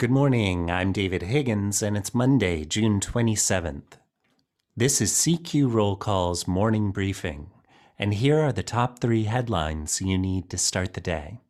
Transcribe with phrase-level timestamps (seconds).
[0.00, 0.70] Good morning.
[0.70, 3.98] I'm David Higgins, and it's Monday, June 27th.
[4.74, 7.50] This is CQ Roll Call's morning briefing,
[7.98, 11.40] and here are the top three headlines you need to start the day.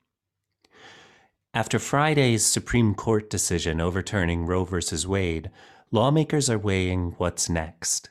[1.55, 4.81] After Friday's Supreme Court decision overturning Roe v.
[5.07, 5.53] Wade,
[5.93, 8.11] lawmakers are weighing what's next.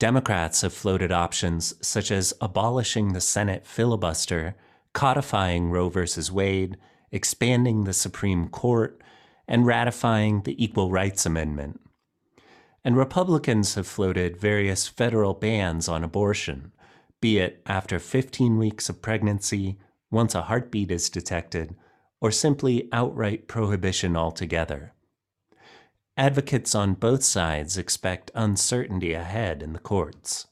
[0.00, 4.56] Democrats have floated options such as abolishing the Senate filibuster,
[4.94, 6.06] codifying Roe v.
[6.32, 6.76] Wade,
[7.12, 9.00] expanding the Supreme Court,
[9.50, 11.80] and ratifying the Equal Rights Amendment.
[12.84, 16.70] And Republicans have floated various federal bans on abortion,
[17.20, 19.76] be it after 15 weeks of pregnancy,
[20.08, 21.74] once a heartbeat is detected,
[22.20, 24.94] or simply outright prohibition altogether.
[26.16, 30.46] Advocates on both sides expect uncertainty ahead in the courts.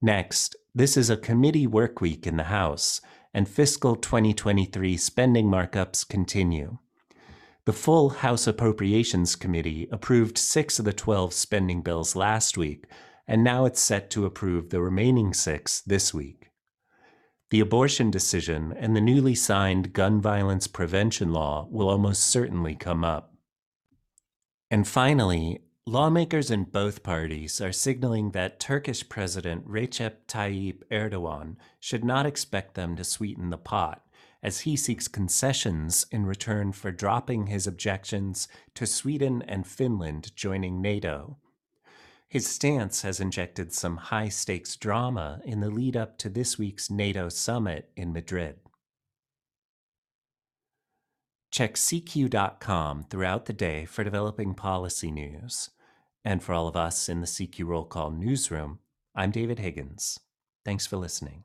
[0.00, 3.00] Next, this is a committee work week in the House,
[3.36, 6.78] and fiscal 2023 spending markups continue.
[7.66, 12.86] The full House Appropriations Committee approved six of the 12 spending bills last week,
[13.28, 16.48] and now it's set to approve the remaining six this week.
[17.50, 23.04] The abortion decision and the newly signed gun violence prevention law will almost certainly come
[23.04, 23.34] up.
[24.70, 32.04] And finally, Lawmakers in both parties are signaling that Turkish President Recep Tayyip Erdogan should
[32.04, 34.04] not expect them to sweeten the pot,
[34.42, 40.82] as he seeks concessions in return for dropping his objections to Sweden and Finland joining
[40.82, 41.36] NATO.
[42.28, 46.90] His stance has injected some high stakes drama in the lead up to this week's
[46.90, 48.56] NATO summit in Madrid.
[51.52, 55.70] Check CQ.com throughout the day for developing policy news.
[56.26, 58.80] And for all of us in the CQ Roll Call newsroom,
[59.14, 60.18] I'm David Higgins.
[60.64, 61.44] Thanks for listening.